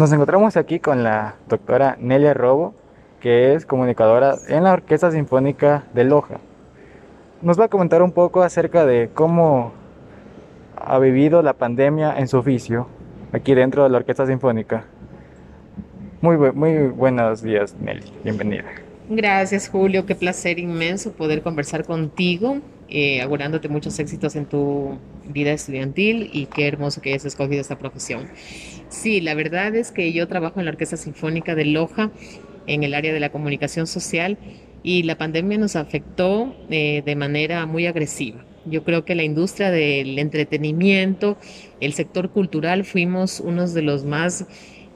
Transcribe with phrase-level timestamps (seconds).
[0.00, 2.72] Nos encontramos aquí con la doctora Nelia Robo,
[3.20, 6.40] que es comunicadora en la Orquesta Sinfónica de Loja.
[7.42, 9.74] Nos va a comentar un poco acerca de cómo
[10.74, 12.86] ha vivido la pandemia en su oficio
[13.32, 14.86] aquí dentro de la Orquesta Sinfónica.
[16.22, 18.10] Muy, buenos días, Nelly.
[18.24, 18.64] Bienvenida.
[19.10, 20.06] Gracias, Julio.
[20.06, 22.56] Qué placer inmenso poder conversar contigo,
[22.88, 24.96] eh, augurándote muchos éxitos en tu
[25.32, 28.28] vida estudiantil y qué hermoso que hayas escogido esta profesión.
[28.88, 32.10] Sí, la verdad es que yo trabajo en la Orquesta Sinfónica de Loja,
[32.66, 34.38] en el área de la comunicación social,
[34.82, 38.44] y la pandemia nos afectó eh, de manera muy agresiva.
[38.66, 41.38] Yo creo que la industria del entretenimiento,
[41.80, 44.46] el sector cultural, fuimos unos de los más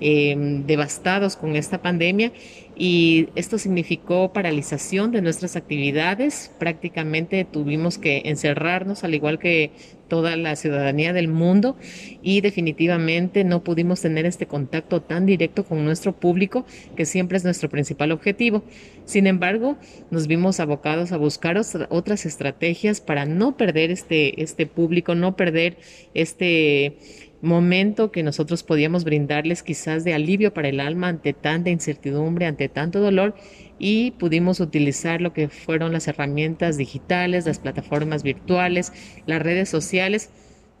[0.00, 2.32] Em, devastados con esta pandemia
[2.76, 6.50] y esto significó paralización de nuestras actividades.
[6.58, 9.70] Prácticamente tuvimos que encerrarnos al igual que
[10.08, 11.76] toda la ciudadanía del mundo
[12.22, 17.44] y definitivamente no pudimos tener este contacto tan directo con nuestro público que siempre es
[17.44, 18.64] nuestro principal objetivo.
[19.04, 19.76] Sin embargo,
[20.10, 25.78] nos vimos abocados a buscar otras estrategias para no perder este, este público, no perder
[26.14, 26.98] este
[27.44, 32.68] momento que nosotros podíamos brindarles quizás de alivio para el alma ante tanta incertidumbre, ante
[32.68, 33.34] tanto dolor
[33.78, 38.92] y pudimos utilizar lo que fueron las herramientas digitales, las plataformas virtuales,
[39.26, 40.30] las redes sociales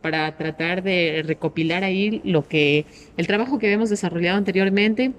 [0.00, 2.84] para tratar de recopilar ahí lo que
[3.16, 5.12] el trabajo que habíamos desarrollado anteriormente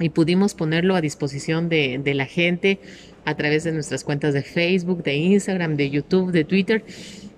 [0.00, 2.80] y pudimos ponerlo a disposición de, de la gente
[3.24, 6.84] a través de nuestras cuentas de Facebook, de Instagram, de YouTube, de Twitter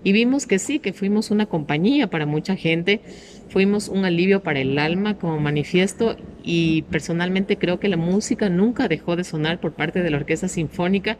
[0.06, 3.00] y vimos que sí, que fuimos una compañía para mucha gente,
[3.48, 8.86] fuimos un alivio para el alma como manifiesto y personalmente creo que la música nunca
[8.86, 11.18] dejó de sonar por parte de la Orquesta Sinfónica,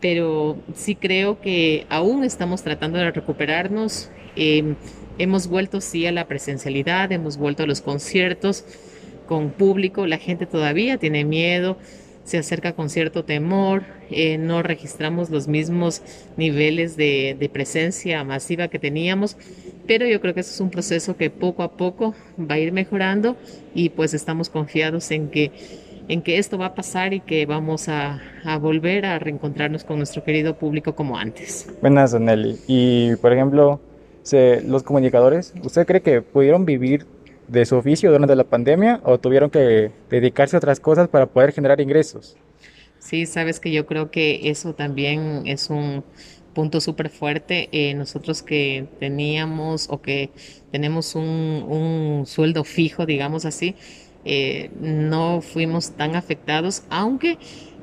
[0.00, 4.10] pero sí creo que aún estamos tratando de recuperarnos.
[4.34, 4.76] Em,
[5.18, 8.64] hemos vuelto sí a la presencialidad, hemos vuelto a los conciertos
[9.26, 11.76] con público, la gente todavía tiene miedo
[12.26, 16.02] se acerca con cierto temor, eh, no registramos los mismos
[16.36, 19.36] niveles de, presencia masiva que teníamos,
[19.86, 22.72] pero yo creo que eso es un proceso que poco a poco va a ir
[22.72, 23.36] mejorando
[23.74, 25.52] y pues estamos confiados en que,
[26.08, 28.20] en que esto va a pasar y que vamos a,
[28.60, 31.68] volver a reencontrarnos con nuestro querido público como antes.
[31.80, 32.58] Buenas, Nelly.
[32.66, 33.80] Y por ejemplo,
[34.64, 37.06] los comunicadores, ¿usted cree que pudieron vivir
[37.48, 41.52] de su oficio durante la pandemia o tuvieron que dedicarse a otras cosas para poder
[41.52, 42.36] generar ingresos?
[42.98, 46.02] Sí, sabes que yo creo que eso también es un
[46.54, 47.68] punto súper fuerte.
[47.70, 50.30] Eh, nosotros que teníamos o que
[50.72, 53.76] tenemos un, sueldo fijo, digamos así,
[54.24, 57.38] eh, no fuimos tan afectados, aunque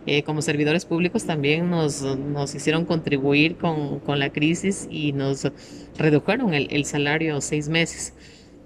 [0.07, 5.50] eh, como servidores públicos también nos, nos hicieron contribuir con, con, la crisis y nos
[5.97, 8.13] redujeron el salario seis meses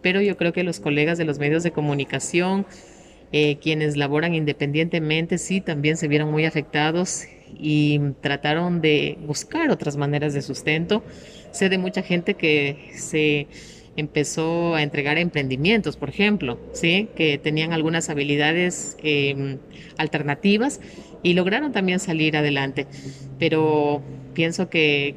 [0.01, 2.65] pero yo creo que los colegas de los medios de comunicación,
[3.31, 7.25] eh, quienes laboran independientemente, sí, también se vieron muy afectados
[7.59, 11.03] y trataron de buscar otras maneras de sustento.
[11.51, 13.47] Sé de mucha gente que se
[13.97, 17.09] empezó a entregar emprendimientos, por ejemplo, ¿sí?
[17.15, 19.57] que tenían algunas habilidades em,
[19.97, 20.79] alternativas
[21.23, 22.85] y lograron también salir adelante.
[23.39, 24.03] Pero
[24.37, 25.15] pienso que,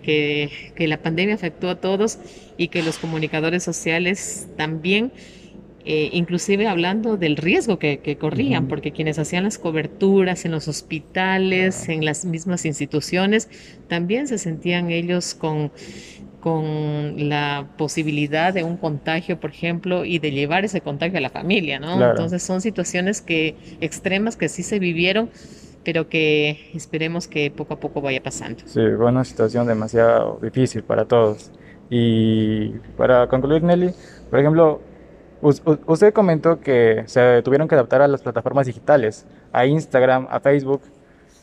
[0.75, 2.19] que, la pandemia afectó a todos
[2.57, 5.13] y que los comunicadores sociales también,
[5.85, 10.69] eh, inclusive hablando del riesgo que, que corrían, porque quienes hacían las coberturas en los
[10.69, 13.51] hospitales, en las mismas instituciones,
[13.89, 15.71] también se sentían ellos con
[16.41, 21.29] con la posibilidad de un contagio, por ejemplo, y de llevar ese contagio a la
[21.29, 22.03] familia, ¿no?
[22.03, 25.29] Entonces son situaciones que extremas que sí se vivieron,
[25.85, 28.63] pero que esperemos que poco a poco vaya pasando.
[28.67, 31.51] Sí, fue una situación demasiado difícil para todos.
[31.89, 33.93] Y para concluir, Nelly,
[34.31, 34.81] por ejemplo,
[35.41, 40.83] usted comentó que se tuvieron que adaptar a las plataformas digitales, a Instagram, a Facebook,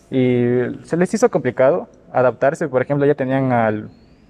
[0.10, 2.68] y se les hizo complicado adaptarse.
[2.70, 3.90] Por ejemplo, ya tenían al,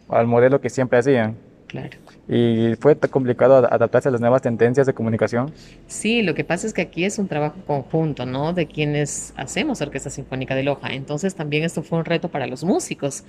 [0.09, 1.38] al modelo que siempre hacían.
[1.67, 1.97] Claro.
[2.29, 5.53] ¿Y fue complicado adaptarse a las nuevas tendencias de comunicación?
[5.88, 8.52] Sí, lo que pasa es que aquí es un trabajo conjunto, ¿no?
[8.52, 10.90] De quienes hacemos Orquesta Sinfónica de Loja.
[10.90, 13.23] Entonces también esto fue un reto para los músicos,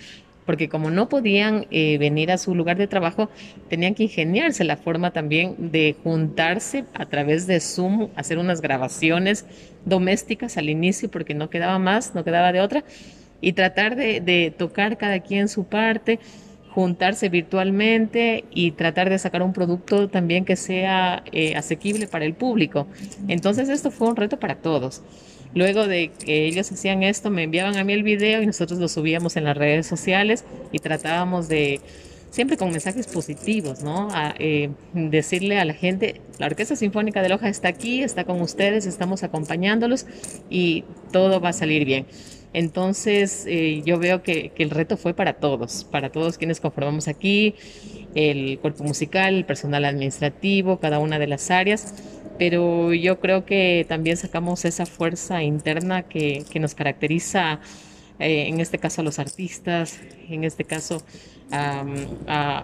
[0.45, 3.29] porque como no podían eh, venir a su lugar de trabajo,
[3.69, 9.45] tenían que ingeniarse la forma también de juntarse a través de Zoom, hacer unas grabaciones
[9.85, 12.83] domésticas al inicio, porque no quedaba más, no quedaba de otra,
[13.41, 16.19] y tratar de, de tocar cada quien su parte
[16.79, 22.35] juntarse virtualmente y tratar de sacar un producto también que sea eh, asequible para el
[22.35, 22.87] público.
[23.27, 25.03] Entonces esto fue un reto para todos.
[25.57, 28.87] Luego de que ellos hacían esto, me enviaban a mí el video y nosotros lo
[28.87, 31.81] subíamos en las redes sociales y tratábamos de,
[32.31, 34.11] siempre con mensajes positivos, ¿no?
[34.39, 38.87] Eh, decirle a la gente, la Orquesta Sinfónica de Loja está aquí, está con ustedes,
[38.87, 40.07] estamos acompañándolos
[40.49, 42.07] y todo va a salir bien.
[42.59, 47.55] Entonces, eh, yo veo que, el reto fue para todos, para todos quienes conformamos aquí,
[48.17, 51.95] el cuerpo musical, el personal administrativo, cada una de las áreas,
[52.37, 57.61] pero yo creo que también sacamos esa fuerza interna que, nos caracteriza,
[58.19, 61.01] eh, en este caso a los artistas, en este caso
[61.53, 61.85] a,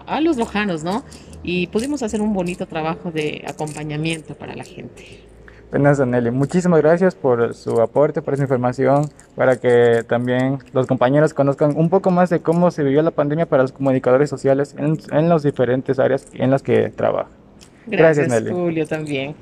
[0.05, 1.05] a los lojanos, ¿no?
[1.41, 5.34] Y pudimos hacer un bonito trabajo de acompañamiento para la gente.
[5.71, 6.31] Buenas, Danelli.
[6.31, 11.89] Muchísimas gracias por su aporte, por esa información, para que también los compañeros conozcan un
[11.89, 15.43] poco más de cómo se vivió la pandemia para los comunicadores sociales en, en las
[15.43, 17.29] diferentes áreas en las que trabaja.
[17.87, 18.51] Gracias, gracias Nelly.
[18.51, 19.35] Julio, también.